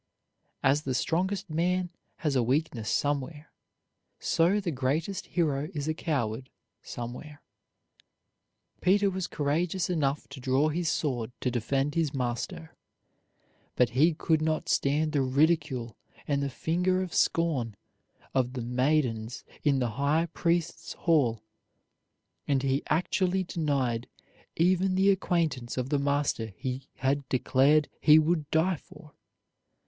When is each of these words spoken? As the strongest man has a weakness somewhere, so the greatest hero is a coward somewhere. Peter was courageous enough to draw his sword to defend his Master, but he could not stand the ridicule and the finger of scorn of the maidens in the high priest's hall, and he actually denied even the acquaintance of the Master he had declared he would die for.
As 0.63 0.81
the 0.81 0.95
strongest 0.95 1.47
man 1.47 1.91
has 2.15 2.35
a 2.35 2.41
weakness 2.41 2.89
somewhere, 2.89 3.51
so 4.19 4.59
the 4.59 4.71
greatest 4.71 5.27
hero 5.27 5.69
is 5.75 5.87
a 5.87 5.93
coward 5.93 6.49
somewhere. 6.81 7.43
Peter 8.81 9.11
was 9.11 9.27
courageous 9.27 9.91
enough 9.91 10.27
to 10.29 10.39
draw 10.39 10.69
his 10.69 10.89
sword 10.89 11.31
to 11.41 11.51
defend 11.51 11.93
his 11.93 12.15
Master, 12.15 12.75
but 13.75 13.91
he 13.91 14.15
could 14.15 14.41
not 14.41 14.67
stand 14.67 15.11
the 15.11 15.21
ridicule 15.21 15.95
and 16.27 16.41
the 16.41 16.49
finger 16.49 17.03
of 17.03 17.13
scorn 17.13 17.75
of 18.33 18.53
the 18.53 18.61
maidens 18.63 19.43
in 19.61 19.77
the 19.77 19.91
high 20.01 20.25
priest's 20.33 20.93
hall, 20.93 21.43
and 22.47 22.63
he 22.63 22.81
actually 22.87 23.43
denied 23.43 24.07
even 24.55 24.95
the 24.95 25.11
acquaintance 25.11 25.77
of 25.77 25.89
the 25.89 25.99
Master 25.99 26.47
he 26.57 26.87
had 26.95 27.29
declared 27.29 27.87
he 27.99 28.17
would 28.17 28.49
die 28.49 28.77
for. 28.77 29.13